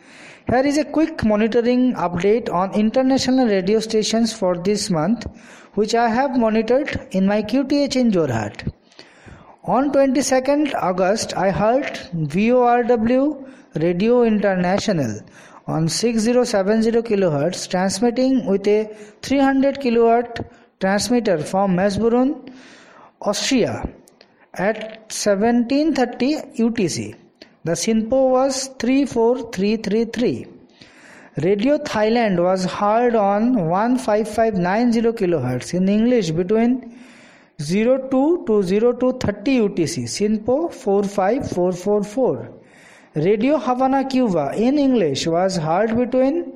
here 0.50 0.66
is 0.66 0.78
a 0.78 0.84
quick 0.84 1.22
monitoring 1.24 1.92
update 1.94 2.50
on 2.50 2.72
international 2.72 3.46
radio 3.46 3.80
stations 3.80 4.32
for 4.32 4.56
this 4.56 4.88
month, 4.88 5.26
which 5.74 5.94
I 5.94 6.08
have 6.08 6.38
monitored 6.38 7.06
in 7.10 7.26
my 7.26 7.42
QTH 7.42 7.96
in 7.96 8.10
Jorhat. 8.10 8.72
On 9.64 9.92
22nd 9.92 10.74
August, 10.74 11.36
I 11.36 11.50
heard 11.50 12.00
VORW 12.36 13.46
Radio 13.74 14.22
International 14.22 15.20
on 15.66 15.86
6070 15.86 16.92
kHz 16.92 17.68
transmitting 17.68 18.46
with 18.46 18.66
a 18.66 18.88
300 19.20 19.80
kW 19.80 20.44
transmitter 20.80 21.38
from 21.38 21.76
Moosbrunn, 21.76 22.50
Austria 23.20 23.86
at 24.54 24.78
1730 25.12 26.36
UTC. 26.56 27.27
The 27.68 27.74
SINPO 27.74 28.30
was 28.30 28.68
34333. 28.78 30.46
Radio 31.46 31.76
Thailand 31.76 32.42
was 32.42 32.64
heard 32.64 33.14
on 33.14 33.56
15590 33.56 35.12
kHz 35.18 35.74
in 35.74 35.86
English 35.86 36.30
between 36.30 36.98
02 37.58 38.44
to 38.46 38.62
0230 38.62 39.68
UTC, 39.68 40.04
SINPO 40.16 40.72
45444. 40.72 42.48
Radio 43.16 43.58
Havana, 43.58 44.08
Cuba 44.08 44.54
in 44.56 44.78
English 44.78 45.26
was 45.26 45.58
heard 45.58 45.94
between 45.94 46.50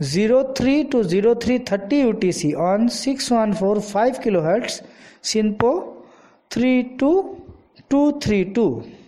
03 0.00 0.84
to 0.86 1.04
0330 1.04 2.12
UTC 2.12 2.58
on 2.58 2.88
6145 2.88 4.20
kHz, 4.20 4.82
SINPO 5.22 5.94
32232. 6.50 8.99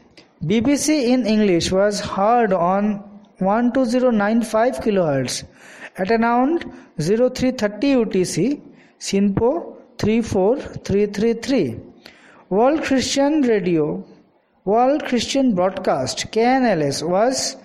BBC 0.44 0.88
in 1.06 1.24
English 1.24 1.70
was 1.70 2.00
heard 2.00 2.52
on 2.52 3.04
12095 3.38 4.80
kHz 4.80 5.44
at 5.98 6.10
around 6.10 6.64
0330 6.98 7.94
UTC, 7.94 8.60
SINPO 8.98 9.76
34333. 9.98 11.78
World 12.48 12.82
Christian 12.82 13.42
Radio, 13.42 14.04
World 14.64 15.04
Christian 15.04 15.54
Broadcast 15.54 16.26
KNLS 16.32 17.08
was 17.08 17.56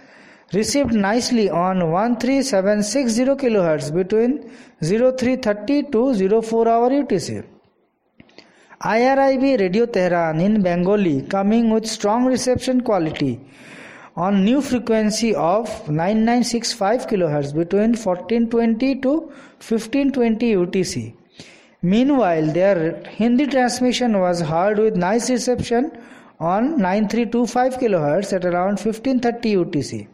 received 0.54 0.94
nicely 0.94 1.50
on 1.50 1.80
13760 1.80 3.26
kHz 3.44 3.92
between 3.92 4.52
0330 4.84 5.82
to 5.92 6.42
04 6.44 6.68
hour 6.68 6.92
UTC. 6.92 7.44
IRIB 8.80 9.60
Radio 9.60 9.88
Tehran 9.88 10.40
in 10.40 10.62
Bengali 10.62 11.24
coming 11.24 11.72
with 11.72 11.88
strong 11.88 12.26
reception 12.26 12.82
quality 12.82 13.40
on 14.16 14.46
new 14.46 14.62
frequency 14.62 15.34
of 15.34 15.90
9965 15.90 17.08
kHz 17.08 17.56
between 17.56 17.96
1420 17.96 19.02
to 19.02 19.14
1520 19.66 20.56
UTC. 20.58 21.16
Meanwhile, 21.82 22.54
their 22.54 23.04
Hindi 23.08 23.48
transmission 23.48 24.20
was 24.20 24.42
heard 24.42 24.78
with 24.78 24.96
nice 24.96 25.28
reception 25.32 25.92
on 26.40 26.80
9325 26.80 27.80
kHz 27.80 28.34
at 28.34 28.46
around 28.46 28.78
1530 28.78 29.56
UTC. 29.56 30.08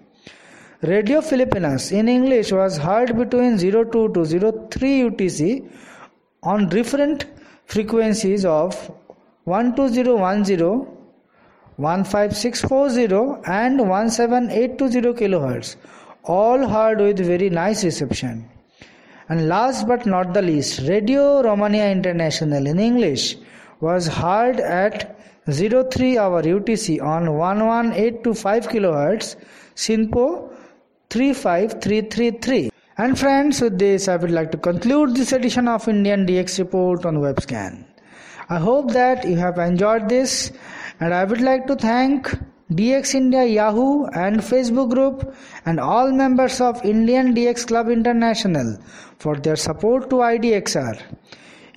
Radio 0.83 1.19
Filipinas 1.19 1.91
in 1.91 2.07
English 2.07 2.53
was 2.53 2.77
heard 2.77 3.17
between 3.17 3.57
02 3.57 3.91
to 3.91 4.25
03 4.69 5.01
UTC 5.09 5.69
on 6.43 6.69
different 6.69 7.25
frequencies 7.73 8.45
of 8.45 8.75
12010 9.45 10.93
15640 11.77 13.41
and 13.47 13.79
17820 13.79 15.13
kHz, 15.19 15.75
all 16.23 16.67
heard 16.67 16.99
with 16.99 17.19
very 17.19 17.49
nice 17.49 17.83
reception. 17.83 18.47
And 19.29 19.47
last 19.47 19.87
but 19.87 20.05
not 20.05 20.33
the 20.33 20.41
least, 20.41 20.81
Radio 20.87 21.41
Romania 21.41 21.89
International 21.89 22.67
in 22.67 22.79
English 22.79 23.37
was 23.79 24.07
heard 24.07 24.59
at 24.59 25.17
03 25.47 26.17
hour 26.17 26.43
UTC 26.43 27.01
on 27.01 27.27
11825 27.27 28.67
kHz, 28.67 29.35
SINPO 29.75 30.49
35333. 31.09 32.72
And 32.95 33.17
friends, 33.17 33.59
with 33.59 33.79
this 33.79 34.07
I 34.07 34.17
would 34.17 34.29
like 34.29 34.51
to 34.51 34.57
conclude 34.57 35.15
this 35.15 35.31
edition 35.31 35.67
of 35.67 35.87
Indian 35.87 36.27
DX 36.27 36.59
report 36.59 37.07
on 37.07 37.17
Webscan. 37.17 37.85
I 38.49 38.59
hope 38.59 38.91
that 38.91 39.27
you 39.27 39.35
have 39.37 39.57
enjoyed 39.57 40.09
this 40.09 40.51
and 40.99 41.11
I 41.11 41.23
would 41.23 41.41
like 41.41 41.65
to 41.67 41.75
thank 41.75 42.29
DX 42.71 43.15
India 43.15 43.45
Yahoo 43.45 44.05
and 44.05 44.41
Facebook 44.41 44.91
group 44.91 45.35
and 45.65 45.79
all 45.79 46.11
members 46.11 46.61
of 46.61 46.85
Indian 46.85 47.33
DX 47.33 47.65
Club 47.65 47.89
International 47.89 48.77
for 49.17 49.37
their 49.37 49.55
support 49.55 50.11
to 50.11 50.17
IDXR. 50.17 51.01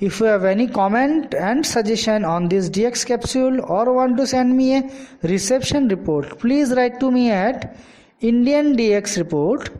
If 0.00 0.20
you 0.20 0.26
have 0.26 0.44
any 0.44 0.66
comment 0.66 1.34
and 1.34 1.64
suggestion 1.64 2.26
on 2.26 2.48
this 2.48 2.68
DX 2.68 3.06
capsule 3.06 3.64
or 3.64 3.90
want 3.90 4.18
to 4.18 4.26
send 4.26 4.54
me 4.54 4.76
a 4.76 4.90
reception 5.22 5.88
report, 5.88 6.38
please 6.38 6.74
write 6.74 7.00
to 7.00 7.10
me 7.10 7.30
at 7.30 7.74
Indian 8.20 8.76
DX 8.76 9.16
report 9.16 9.70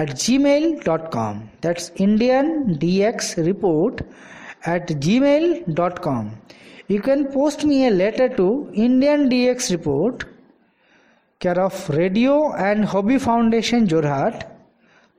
at 0.00 0.08
gmail.com. 0.24 1.48
That's 1.62 1.90
Indian 1.96 2.76
DX 2.78 3.46
report 3.46 4.02
at 4.64 4.88
gmail.com. 4.88 6.32
You 6.88 7.00
can 7.00 7.32
post 7.32 7.64
me 7.64 7.86
a 7.86 7.90
letter 7.90 8.28
to 8.36 8.70
Indian 8.74 9.30
DX 9.30 9.70
Report, 9.70 10.22
care 11.38 11.58
of 11.58 11.88
Radio 11.88 12.52
and 12.52 12.84
Hobby 12.84 13.16
Foundation 13.18 13.86
Jorhat, 13.86 14.46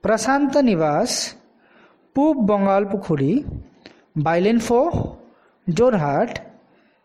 Prasanta 0.00 0.62
Nivas, 0.62 1.34
Poop 2.14 2.46
Bengal 2.46 2.84
Pukhuri, 2.84 3.44
Bailinfo, 4.16 5.16
Jorhat 5.68 6.38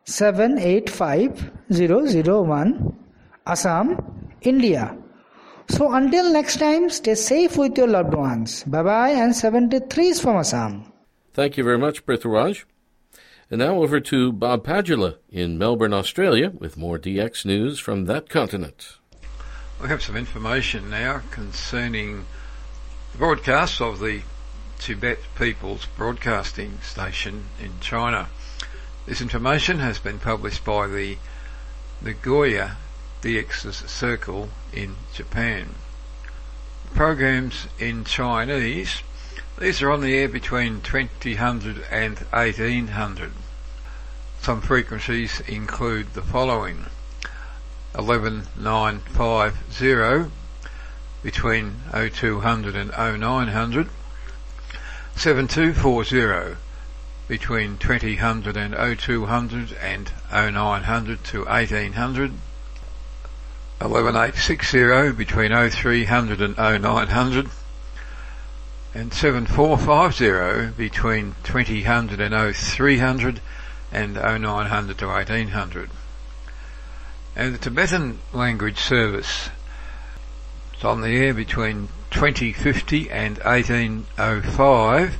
785001, 0.05 2.95
Assam, 3.47 3.97
India. 4.41 4.95
So 5.71 5.93
until 5.93 6.33
next 6.33 6.57
time, 6.57 6.89
stay 6.89 7.15
safe 7.15 7.57
with 7.57 7.77
your 7.77 7.87
loved 7.87 8.13
ones. 8.13 8.63
Bye 8.65 8.83
bye 8.83 9.09
and 9.11 9.33
73 9.33 10.07
is 10.07 10.19
from 10.19 10.35
Assam. 10.35 10.91
Thank 11.33 11.55
you 11.55 11.63
very 11.63 11.77
much, 11.77 12.05
Prithviraj. 12.05 12.65
And 13.49 13.59
now 13.59 13.81
over 13.81 14.01
to 14.01 14.33
Bob 14.33 14.65
Padula 14.65 15.15
in 15.29 15.57
Melbourne, 15.57 15.93
Australia, 15.93 16.49
with 16.49 16.75
more 16.75 16.99
DX 16.99 17.45
news 17.45 17.79
from 17.79 18.03
that 18.05 18.27
continent. 18.27 18.97
We 19.81 19.87
have 19.87 20.01
some 20.01 20.17
information 20.17 20.89
now 20.89 21.21
concerning 21.31 22.25
the 23.13 23.17
broadcast 23.17 23.79
of 23.79 23.99
the 23.99 24.23
Tibet 24.77 25.19
People's 25.37 25.85
Broadcasting 25.95 26.79
Station 26.81 27.45
in 27.63 27.71
China. 27.79 28.27
This 29.05 29.21
information 29.21 29.79
has 29.79 29.99
been 29.99 30.19
published 30.19 30.65
by 30.65 30.87
the 30.87 31.17
Nagoya 32.01 32.75
DX's 33.21 33.89
Circle 33.89 34.49
in 34.73 34.97
Japan. 35.13 35.75
Programs 36.93 37.67
in 37.79 38.03
Chinese 38.03 39.01
these 39.61 39.81
are 39.83 39.91
on 39.91 40.01
the 40.01 40.15
air 40.15 40.27
between 40.27 40.81
2000 40.81 41.83
and 41.91 42.17
1800. 42.31 43.31
Some 44.41 44.59
frequencies 44.59 45.39
include 45.41 46.15
the 46.15 46.23
following 46.23 46.87
11950 47.93 50.31
between 51.21 51.75
0200 51.93 52.75
and 52.75 52.91
0900, 52.91 53.89
7240 55.15 56.57
between 57.27 57.77
2000 57.77 58.57
and 58.57 58.99
0200 58.99 59.73
and 59.73 60.11
0900 60.31 61.23
to 61.25 61.45
1800, 61.45 62.33
11860 63.81 65.13
between 65.13 65.51
0300 65.51 66.41
and 66.41 66.55
0900, 66.55 67.49
and 68.93 69.11
7450 69.11 70.75
between 70.77 71.35
2000 71.43 72.21
and 72.21 72.55
0300 72.55 73.41
and 73.91 74.13
0900 74.13 74.97
to 74.99 75.07
1800. 75.07 75.89
And 77.35 77.55
the 77.55 77.57
Tibetan 77.57 78.19
language 78.33 78.79
service 78.79 79.49
is 80.77 80.83
on 80.83 81.01
the 81.01 81.17
air 81.17 81.33
between 81.33 81.89
2050 82.11 83.09
and 83.09 83.37
1805. 83.39 85.17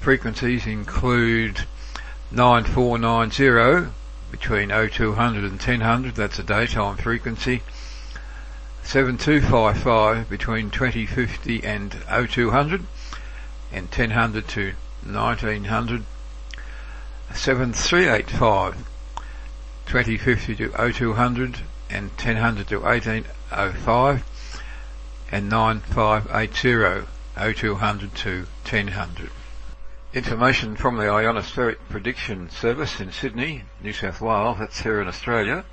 Frequencies 0.00 0.66
include 0.66 1.64
9490 2.30 3.92
between 4.32 4.70
0200 4.70 5.44
and 5.44 5.62
1000, 5.62 6.14
that's 6.16 6.38
a 6.38 6.42
daytime 6.42 6.96
frequency. 6.96 7.62
7255 8.82 10.28
between 10.28 10.70
2050 10.70 11.62
and 11.62 11.92
0200 11.92 12.82
and 13.70 13.86
1000 13.86 14.48
to 14.48 14.72
1900 15.04 16.04
7385 17.34 18.76
2050 19.86 20.56
to 20.56 20.92
0200 20.92 21.60
and 21.90 22.10
1000 22.10 22.64
to 22.66 22.80
1805 22.80 24.24
and 25.30 25.48
9580 25.48 27.06
0200 27.54 28.14
to 28.14 28.46
1000. 28.64 29.30
Information 30.14 30.76
from 30.76 30.98
the 30.98 31.04
Ionospheric 31.04 31.78
Prediction 31.88 32.50
Service 32.50 33.00
in 33.00 33.12
Sydney, 33.12 33.64
New 33.82 33.94
South 33.94 34.20
Wales, 34.20 34.58
that's 34.58 34.78
here 34.78 35.00
in 35.00 35.08
Australia, 35.08 35.64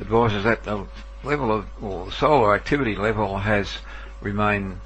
advises 0.00 0.42
that 0.42 0.64
the 0.64 0.88
level 1.22 1.52
of, 1.52 1.66
or 1.80 2.06
the 2.06 2.10
solar 2.10 2.56
activity 2.56 2.96
level 2.96 3.38
has 3.38 3.78
remained 4.20 4.80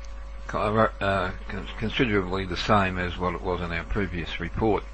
uh, 0.53 1.31
considerably 1.79 2.45
the 2.45 2.59
same 2.59 2.99
as 2.99 3.17
what 3.17 3.35
it 3.35 3.41
was 3.41 3.63
in 3.63 3.73
our 3.73 3.85
previous 3.85 4.39
report. 4.39 4.85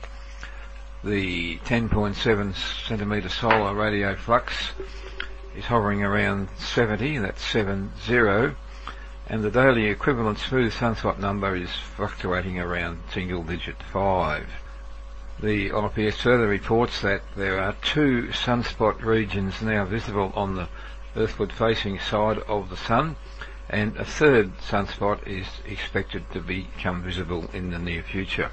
The 1.03 1.59
10.7 1.59 2.55
centimetre 2.87 3.29
solar 3.29 3.75
radio 3.75 4.15
flux 4.15 4.55
is 5.57 5.65
hovering 5.65 6.05
around 6.05 6.49
70, 6.59 7.19
that's 7.19 7.43
70, 7.43 8.55
and 9.31 9.45
the 9.45 9.51
daily 9.51 9.87
equivalent 9.87 10.39
smooth 10.39 10.73
sunspot 10.73 11.17
number 11.21 11.55
is 11.55 11.71
fluctuating 11.71 12.59
around 12.59 12.99
single 13.15 13.45
digit 13.45 13.81
5. 13.81 14.45
The 15.39 15.67
IPS 15.67 16.21
further 16.21 16.49
reports 16.49 17.01
that 17.03 17.23
there 17.37 17.61
are 17.61 17.77
two 17.81 18.31
sunspot 18.33 19.03
regions 19.03 19.63
now 19.63 19.85
visible 19.85 20.33
on 20.35 20.57
the 20.57 20.69
earthward 21.15 21.53
facing 21.53 22.01
side 22.01 22.39
of 22.41 22.71
the 22.71 22.77
sun 22.77 23.15
and 23.69 23.97
a 23.99 24.05
third 24.05 24.59
sunspot 24.59 25.25
is 25.29 25.47
expected 25.65 26.29
to 26.33 26.41
become 26.41 27.01
visible 27.01 27.49
in 27.53 27.71
the 27.71 27.79
near 27.79 28.03
future. 28.03 28.51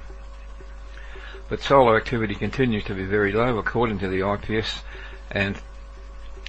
But 1.50 1.60
solar 1.60 1.98
activity 1.98 2.36
continues 2.36 2.84
to 2.84 2.94
be 2.94 3.06
very 3.06 3.32
low 3.32 3.58
according 3.58 3.98
to 4.00 4.08
the 4.08 4.32
IPS 4.32 4.84
and 5.32 5.60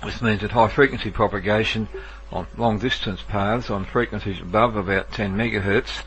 this 0.04 0.20
means 0.20 0.42
that 0.42 0.50
high 0.50 0.68
frequency 0.68 1.10
propagation 1.10 1.88
on 2.30 2.46
long 2.56 2.78
distance 2.78 3.22
paths 3.22 3.70
on 3.70 3.84
frequencies 3.84 4.40
above 4.40 4.76
about 4.76 5.10
10 5.12 5.36
megahertz 5.36 6.02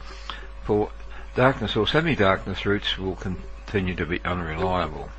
for 0.64 0.92
darkness 1.36 1.76
or 1.76 1.88
semi-darkness 1.88 2.66
routes 2.66 2.98
will 2.98 3.16
continue 3.16 3.96
to 3.96 4.06
be 4.06 4.22
unreliable. 4.24 5.10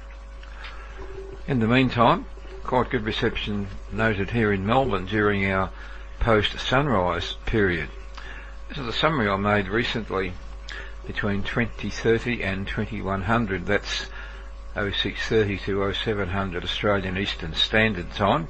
In 1.49 1.59
the 1.59 1.67
meantime, 1.67 2.27
quite 2.62 2.91
good 2.91 3.05
reception 3.05 3.67
noted 3.91 4.31
here 4.31 4.53
in 4.53 4.65
Melbourne 4.65 5.07
during 5.07 5.51
our 5.51 5.71
post-sunrise 6.21 7.35
period. 7.47 7.88
This 8.69 8.79
is 8.79 8.87
a 8.87 8.93
summary 8.93 9.29
I 9.29 9.37
made 9.37 9.69
recently 9.69 10.33
between 11.07 11.43
2030 11.43 12.43
and 12.43 12.67
2100. 12.67 13.67
That's 13.67 14.07
0630 14.75 15.59
to 15.59 15.93
0700 15.93 16.65
Australian 16.65 17.19
Eastern 17.19 17.55
Standard 17.55 18.12
Time, 18.12 18.49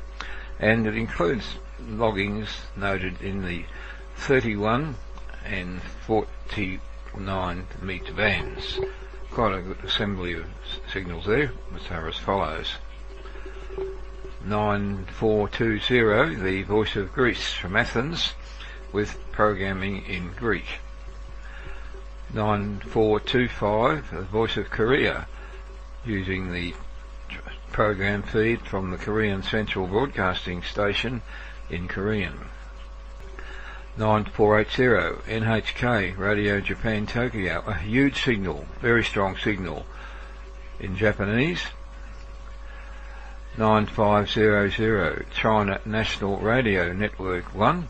and 0.60 0.86
it 0.86 0.94
includes 0.94 1.56
loggings 1.88 2.48
noted 2.76 3.20
in 3.20 3.44
the 3.44 3.64
31 4.16 4.94
and 5.44 5.82
49 6.06 7.66
meter 7.80 8.12
bands. 8.12 8.78
Quite 9.30 9.58
a 9.58 9.62
good 9.62 9.84
assembly 9.84 10.34
of 10.34 10.46
signals 10.92 11.26
there, 11.26 11.48
which 11.70 11.90
are 11.90 12.08
as 12.08 12.16
follows. 12.16 12.74
9420, 14.44 16.34
the 16.36 16.62
voice 16.64 16.96
of 16.96 17.12
Greece 17.12 17.52
from 17.52 17.76
Athens, 17.76 18.32
with 18.92 19.18
programming 19.32 20.04
in 20.06 20.32
Greek. 20.32 20.80
9425, 22.34 24.10
the 24.10 24.22
voice 24.22 24.56
of 24.56 24.70
Korea, 24.70 25.26
using 26.04 26.52
the 26.52 26.74
program 27.72 28.22
feed 28.22 28.60
from 28.60 28.90
the 28.90 28.98
Korean 28.98 29.42
Central 29.42 29.86
Broadcasting 29.86 30.62
Station 30.62 31.22
in 31.72 31.88
Korean. 31.88 32.34
9480 33.96 35.30
NHK 35.30 36.16
Radio 36.16 36.60
Japan 36.60 37.06
Tokyo, 37.06 37.62
a 37.66 37.74
huge 37.74 38.22
signal, 38.22 38.66
very 38.80 39.04
strong 39.04 39.36
signal 39.36 39.84
in 40.80 40.96
Japanese. 40.96 41.62
9500 43.58 45.26
China 45.30 45.80
National 45.84 46.38
Radio 46.38 46.92
Network 46.92 47.54
1, 47.54 47.88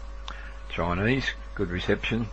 Chinese, 0.69 1.27
good 1.55 1.71
reception. 1.71 2.29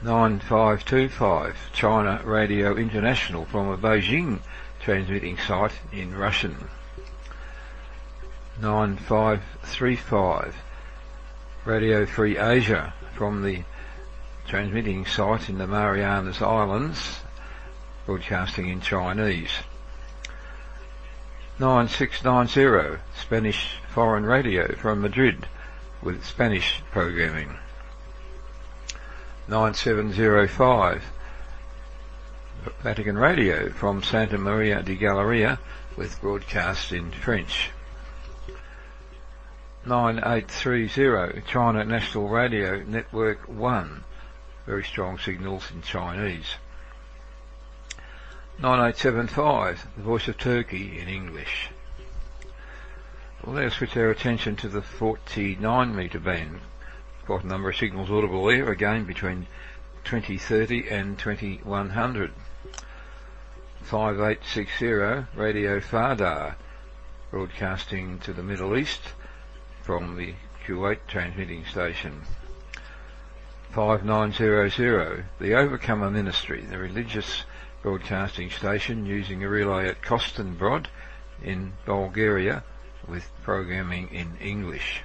9525 0.00 1.70
China 1.72 2.22
Radio 2.24 2.76
International 2.76 3.44
from 3.44 3.68
a 3.68 3.76
Beijing 3.76 4.38
transmitting 4.80 5.36
site 5.36 5.72
in 5.92 6.16
Russian. 6.16 6.68
9535 8.60 10.56
Radio 11.64 12.04
Free 12.06 12.36
Asia 12.36 12.92
from 13.14 13.44
the 13.44 13.62
transmitting 14.48 15.06
site 15.06 15.48
in 15.48 15.58
the 15.58 15.66
Marianas 15.66 16.42
Islands, 16.42 17.20
broadcasting 18.04 18.68
in 18.68 18.80
Chinese. 18.80 19.50
9690 21.60 23.00
Spanish 23.16 23.78
Foreign 23.90 24.26
Radio 24.26 24.74
from 24.74 25.02
Madrid 25.02 25.46
with 26.02 26.24
Spanish 26.24 26.82
programming. 26.90 27.58
9705 29.46 31.04
Vatican 32.82 33.16
Radio 33.16 33.70
from 33.70 34.02
Santa 34.02 34.36
Maria 34.36 34.82
di 34.82 34.96
Galleria 34.96 35.60
with 35.96 36.20
broadcast 36.20 36.90
in 36.90 37.12
French. 37.12 37.70
9830 39.88 41.40
China 41.50 41.82
National 41.82 42.28
Radio 42.28 42.82
Network 42.82 43.48
1 43.48 44.04
very 44.66 44.84
strong 44.84 45.18
signals 45.18 45.70
in 45.72 45.80
Chinese. 45.80 46.56
9875 48.58 49.86
The 49.96 50.02
Voice 50.02 50.28
of 50.28 50.36
Turkey 50.36 50.98
in 51.00 51.08
English. 51.08 51.70
Well, 53.42 53.54
let 53.54 53.64
us 53.64 53.76
switch 53.76 53.96
our 53.96 54.10
attention 54.10 54.56
to 54.56 54.68
the 54.68 54.82
49 54.82 55.96
metre 55.96 56.20
band. 56.20 56.60
Quite 57.24 57.44
a 57.44 57.46
number 57.46 57.70
of 57.70 57.76
signals 57.76 58.10
audible 58.10 58.44
there, 58.44 58.70
again 58.70 59.04
between 59.04 59.46
2030 60.04 60.86
and 60.90 61.18
2100. 61.18 62.32
5860 63.80 64.84
Radio 65.34 65.80
Farda, 65.80 66.56
broadcasting 67.30 68.18
to 68.18 68.34
the 68.34 68.42
Middle 68.42 68.76
East 68.76 69.00
from 69.88 70.16
the 70.16 70.34
Kuwait 70.66 70.98
transmitting 71.08 71.64
station. 71.64 72.20
5900, 73.70 75.24
the 75.40 75.54
Overcomer 75.54 76.10
Ministry, 76.10 76.60
the 76.60 76.76
religious 76.76 77.44
broadcasting 77.80 78.50
station 78.50 79.06
using 79.06 79.42
a 79.42 79.48
relay 79.48 79.88
at 79.88 80.02
Kostinbrod 80.02 80.88
in 81.42 81.72
Bulgaria 81.86 82.64
with 83.08 83.30
programming 83.42 84.08
in 84.08 84.36
English. 84.42 85.00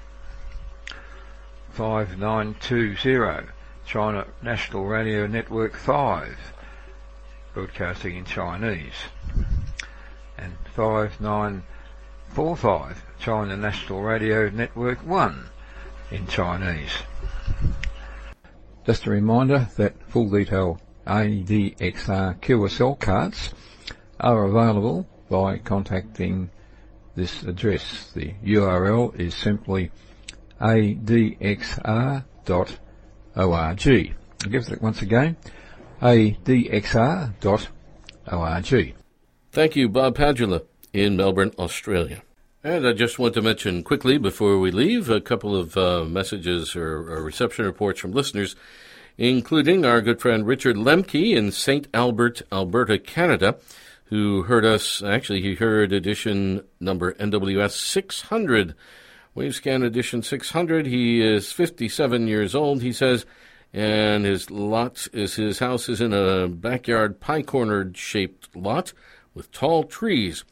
5920, 1.72 3.48
China 3.86 4.28
National 4.42 4.86
Radio 4.86 5.28
Network 5.28 5.78
5, 5.78 6.38
broadcasting 7.54 8.18
in 8.18 8.26
Chinese. 8.26 9.06
And 10.38 10.58
5945, 12.34 13.04
China 13.20 13.56
National 13.56 14.02
Radio 14.02 14.50
Network 14.50 15.06
1 15.06 15.46
in 16.10 16.26
Chinese. 16.26 16.90
Just 18.88 19.06
a 19.06 19.12
reminder 19.12 19.68
that 19.78 19.94
full 20.10 20.32
detail 20.32 20.82
ADXR 21.06 22.40
QSL 22.40 23.00
cards 23.00 23.54
are 24.20 24.46
available 24.46 25.08
by 25.30 25.60
contacting 25.60 26.50
this 27.14 27.44
address. 27.44 28.12
The 28.16 28.34
URL 28.44 29.20
is 29.20 29.36
simply 29.36 29.92
adxr.org. 30.60 32.26
I'll 33.36 33.76
give 34.50 34.70
it 34.72 34.82
once 34.82 35.04
again, 35.04 35.38
adxr.org. 36.02 37.38
Thank 39.52 39.76
you, 39.76 39.88
Bob 39.88 40.18
Padula 40.18 40.64
in 40.94 41.18
Melbourne, 41.18 41.52
Australia. 41.58 42.22
And 42.64 42.88
I 42.88 42.94
just 42.94 43.20
want 43.20 43.34
to 43.34 43.42
mention 43.42 43.84
quickly 43.84 44.18
before 44.18 44.58
we 44.58 44.72
leave 44.72 45.10
a 45.10 45.20
couple 45.20 45.54
of 45.54 45.76
uh, 45.76 46.06
messages 46.06 46.78
or, 46.78 47.12
or, 47.12 47.22
reception 47.22 47.66
reports 47.66 48.00
from 48.00 48.14
listeners, 48.14 48.56
including 49.18 49.84
our 49.84 50.00
good 50.00 50.22
friend 50.22 50.48
Richard 50.48 50.78
Lemke 50.78 51.36
in 51.36 51.52
St. 51.52 51.88
Albert, 51.94 52.42
Alberta, 52.54 53.00
Canada, 53.00 53.58
who 54.06 54.44
heard 54.44 54.64
us. 54.64 55.04
Actually, 55.04 55.42
he 55.42 55.56
heard 55.56 55.92
edition 55.92 56.64
number 56.80 57.14
NWS 57.16 57.72
600, 57.72 58.76
Wavescan 59.36 59.84
edition 59.84 60.22
600. 60.22 60.86
He 60.86 61.22
is 61.22 61.52
57 61.52 62.28
years 62.28 62.56
old, 62.56 62.82
he 62.82 62.94
says, 62.94 63.26
and 63.74 64.24
his 64.24 64.50
lot 64.50 65.08
is 65.12 65.36
his 65.36 65.60
house 65.60 65.90
is 65.90 66.00
in 66.00 66.14
a 66.14 66.48
backyard 66.48 67.20
pie 67.20 67.42
cornered 67.42 67.98
shaped 67.98 68.56
lot 68.56 68.94
with 69.34 69.52
tall 69.52 69.84
trees. 69.84 70.46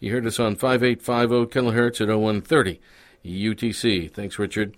You 0.00 0.12
heard 0.12 0.26
us 0.26 0.38
on 0.38 0.54
5850 0.56 1.58
kilohertz 1.58 2.00
at 2.00 2.08
0130 2.08 2.80
UTC. 3.24 4.12
Thanks, 4.12 4.38
Richard. 4.38 4.76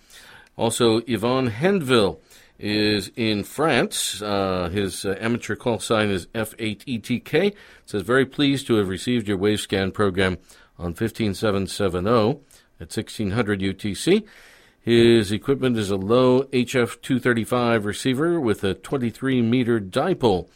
Also, 0.56 0.98
Yvonne 1.06 1.50
Hendville 1.50 2.20
is 2.58 3.10
in 3.16 3.44
France. 3.44 4.20
Uh, 4.20 4.68
his 4.70 5.04
uh, 5.04 5.16
amateur 5.20 5.56
call 5.56 5.78
sign 5.78 6.10
is 6.10 6.26
F8ETK. 6.28 7.54
Says, 7.86 8.02
very 8.02 8.26
pleased 8.26 8.66
to 8.66 8.74
have 8.74 8.88
received 8.88 9.28
your 9.28 9.38
Wavescan 9.38 9.92
program 9.92 10.38
on 10.78 10.94
15770 10.94 12.40
at 12.80 12.88
1600 12.88 13.60
UTC. 13.60 14.24
His 14.80 15.30
equipment 15.30 15.76
is 15.76 15.90
a 15.90 15.96
Lowe 15.96 16.44
HF235 16.44 17.84
receiver 17.84 18.40
with 18.40 18.64
a 18.64 18.74
23 18.74 19.42
meter 19.42 19.78
dipole 19.78 20.48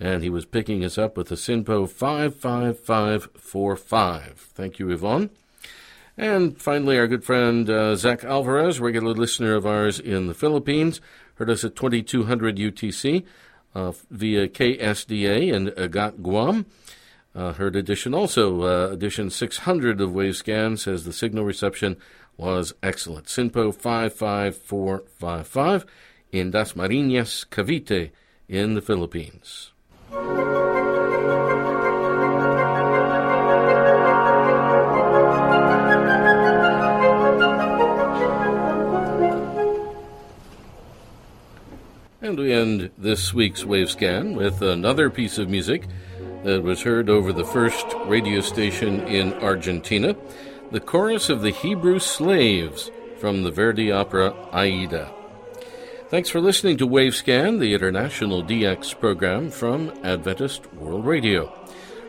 and 0.00 0.22
he 0.22 0.30
was 0.30 0.46
picking 0.46 0.82
us 0.82 0.96
up 0.96 1.14
with 1.16 1.30
a 1.30 1.36
SINPO 1.36 1.88
55545. 1.88 4.38
Thank 4.54 4.78
you, 4.78 4.88
Yvonne. 4.90 5.28
And 6.16 6.58
finally, 6.60 6.98
our 6.98 7.06
good 7.06 7.22
friend 7.22 7.68
uh, 7.68 7.94
Zach 7.96 8.24
Alvarez, 8.24 8.80
regular 8.80 9.12
listener 9.12 9.54
of 9.54 9.66
ours 9.66 10.00
in 10.00 10.26
the 10.26 10.32
Philippines, 10.34 11.02
heard 11.34 11.50
us 11.50 11.64
at 11.64 11.76
2200 11.76 12.56
UTC 12.56 13.26
uh, 13.74 13.92
via 14.10 14.48
KSDA 14.48 15.52
in 15.52 15.66
Agat, 15.68 16.22
Guam. 16.22 16.64
Uh, 17.34 17.52
heard 17.52 17.76
edition 17.76 18.12
also, 18.12 18.62
uh, 18.62 18.88
edition 18.92 19.30
600 19.30 20.00
of 20.00 20.10
Wavescan 20.10 20.76
says 20.78 21.04
the 21.04 21.12
signal 21.12 21.44
reception 21.44 21.96
was 22.36 22.74
excellent. 22.82 23.26
SINPO 23.26 23.72
55455 23.74 25.86
in 26.32 26.50
Dasmariñas, 26.50 27.46
Cavite 27.48 28.10
in 28.48 28.74
the 28.74 28.82
Philippines. 28.82 29.70
And 30.12 30.18
we 42.36 42.52
end 42.52 42.90
this 42.98 43.32
week's 43.32 43.62
Wavescan 43.62 44.34
with 44.34 44.62
another 44.62 45.10
piece 45.10 45.38
of 45.38 45.48
music 45.48 45.86
that 46.42 46.64
was 46.64 46.82
heard 46.82 47.08
over 47.08 47.32
the 47.32 47.44
first 47.44 47.86
radio 48.06 48.40
station 48.40 49.06
in 49.06 49.32
Argentina, 49.34 50.16
the 50.72 50.80
chorus 50.80 51.28
of 51.28 51.42
the 51.42 51.50
Hebrew 51.50 52.00
slaves 52.00 52.90
from 53.18 53.44
the 53.44 53.52
Verdi 53.52 53.92
opera 53.92 54.34
Aida. 54.50 55.19
Thanks 56.10 56.28
for 56.28 56.40
listening 56.40 56.76
to 56.78 56.88
Wavescan, 56.88 57.60
the 57.60 57.72
international 57.72 58.42
DX 58.42 58.98
program 58.98 59.48
from 59.48 59.92
Adventist 60.02 60.74
World 60.74 61.06
Radio. 61.06 61.56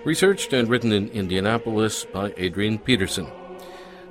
Researched 0.03 0.53
and 0.53 0.67
written 0.67 0.91
in 0.91 1.07
Indianapolis 1.09 2.03
by 2.05 2.33
Adrian 2.35 2.79
Peterson. 2.79 3.27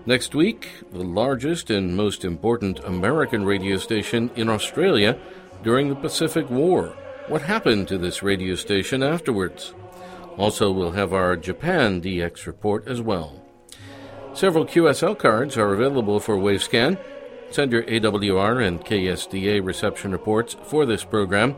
Next 0.06 0.32
week, 0.32 0.68
the 0.92 1.02
largest 1.02 1.70
and 1.70 1.96
most 1.96 2.24
important 2.24 2.78
American 2.84 3.44
radio 3.44 3.78
station 3.78 4.30
in 4.36 4.48
Australia 4.48 5.18
during 5.64 5.88
the 5.88 5.96
Pacific 5.96 6.48
War. 6.48 6.96
What 7.26 7.42
happened 7.42 7.88
to 7.88 7.98
this 7.98 8.22
radio 8.22 8.54
station 8.54 9.02
afterwards? 9.02 9.74
Also, 10.36 10.70
we'll 10.70 10.92
have 10.92 11.12
our 11.12 11.34
Japan 11.34 12.00
DX 12.00 12.46
report 12.46 12.86
as 12.86 13.00
well. 13.00 13.42
Several 14.34 14.64
QSL 14.64 15.18
cards 15.18 15.58
are 15.58 15.74
available 15.74 16.20
for 16.20 16.36
Wavescan. 16.36 16.96
Send 17.50 17.72
your 17.72 17.82
AWR 17.82 18.64
and 18.64 18.80
KSDA 18.80 19.64
reception 19.64 20.12
reports 20.12 20.56
for 20.62 20.86
this 20.86 21.02
program 21.02 21.56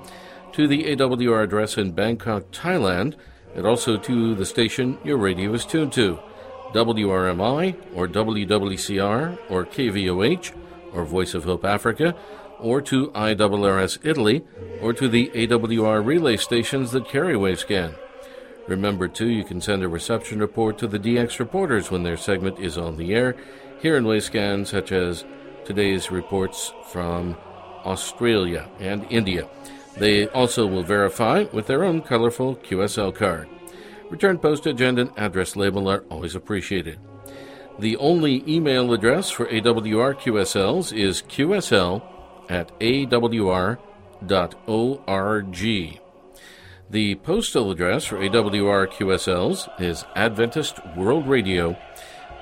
to 0.53 0.67
the 0.67 0.85
AWR 0.85 1.45
address 1.45 1.77
in 1.77 1.93
Bangkok, 1.93 2.51
Thailand, 2.51 3.15
and 3.55 3.67
also 3.67 3.99
to 3.99 4.35
the 4.35 4.47
station 4.47 4.99
your 5.05 5.19
radio 5.19 5.53
is 5.53 5.67
tuned 5.67 5.93
to 5.93 6.19
WRMI 6.73 7.77
or 7.95 8.09
WWCR 8.09 9.39
or 9.51 9.67
KVOH 9.67 10.55
or 10.95 11.05
Voice 11.05 11.35
of 11.35 11.45
Hope 11.45 11.65
Africa 11.65 12.17
or 12.59 12.81
to 12.81 13.09
IRRS 13.09 13.99
Italy 14.03 14.45
or 14.81 14.95
to 14.95 15.09
the 15.09 15.29
AWR 15.35 16.05
relay 16.05 16.39
stations 16.39 16.93
that 16.93 17.09
carry 17.09 17.35
Wavescan. 17.35 17.95
Remember, 18.67 19.09
too, 19.09 19.29
you 19.29 19.45
can 19.45 19.61
send 19.61 19.83
a 19.83 19.89
reception 19.89 20.39
report 20.39 20.79
to 20.79 20.87
the 20.87 20.99
DX 20.99 21.39
reporters 21.39 21.91
when 21.91 22.05
their 22.05 22.17
segment 22.17 22.59
is 22.59 22.79
on 22.79 22.97
the 22.97 23.15
air 23.15 23.37
here 23.81 23.97
in 23.97 24.05
Wavescan, 24.05 24.67
such 24.67 24.93
as 24.93 25.25
today's 25.65 26.11
reports 26.11 26.73
from 26.91 27.37
Australia 27.85 28.69
and 28.79 29.07
India. 29.11 29.49
They 29.97 30.29
also 30.29 30.67
will 30.67 30.83
verify 30.83 31.45
with 31.53 31.67
their 31.67 31.85
own 31.85 32.03
colorful 32.03 32.57
QSL 32.57 33.15
card. 33.15 33.49
Return 34.11 34.39
postage 34.39 34.81
and 34.81 34.99
an 34.99 35.11
address 35.17 35.57
label 35.57 35.89
are 35.89 36.05
always 36.11 36.35
appreciated. 36.35 36.99
The 37.79 37.97
only 37.97 38.45
email 38.47 38.93
address 38.93 39.31
for 39.31 39.47
AWR 39.47 40.15
QSLs 40.15 40.93
is 40.97 41.23
qsl 41.23 42.03
at 42.51 42.79
awr.org. 42.81 43.79
The 46.91 47.15
postal 47.15 47.71
address 47.71 48.05
for 48.05 48.19
AWR 48.19 48.87
QSLs 48.89 49.81
is 49.81 50.05
Adventist 50.15 50.79
World 50.95 51.27
Radio, 51.27 51.75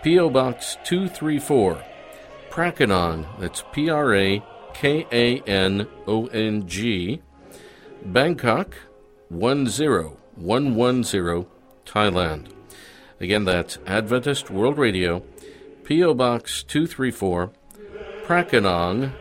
P.O. 0.03 0.31
Box 0.31 0.77
234, 0.83 1.85
Prakanong, 2.51 3.27
that's 3.39 3.63
P 3.73 3.89
R 3.89 4.15
A 4.15 4.43
K 4.75 5.07
A 5.13 5.41
N 5.43 5.87
O 6.09 6.27
N 6.27 6.67
G, 6.67 7.23
Bangkok 8.05 8.75
10110, 9.31 11.47
Thailand. 11.87 12.49
Again, 13.21 13.45
that's 13.45 13.79
Adventist 13.87 14.51
World 14.51 14.79
Radio, 14.79 15.23
P.O. 15.85 16.15
Box 16.15 16.65
234, 16.65 17.53
Prakanong, 18.25 19.13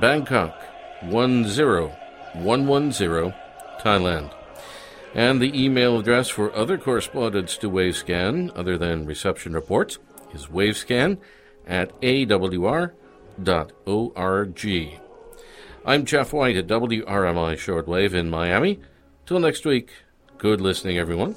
Bangkok 0.00 0.60
10110, 1.04 3.34
Thailand. 3.80 4.34
And 5.14 5.40
the 5.40 5.64
email 5.64 6.00
address 6.00 6.28
for 6.28 6.54
other 6.54 6.76
correspondence 6.76 7.56
to 7.58 7.70
Wavescan, 7.70 8.50
other 8.54 8.76
than 8.76 9.06
reception 9.06 9.54
reports, 9.54 9.98
is 10.34 10.46
wavescan 10.46 11.18
at 11.66 11.98
awr.org. 12.00 13.00
I'm 15.86 16.04
Jeff 16.06 16.32
White 16.32 16.56
at 16.56 16.66
WRMI 16.66 17.54
Shortwave 17.56 18.14
in 18.14 18.30
Miami. 18.30 18.80
Till 19.26 19.38
next 19.38 19.66
week, 19.66 19.90
good 20.38 20.60
listening, 20.60 20.98
everyone. 20.98 21.34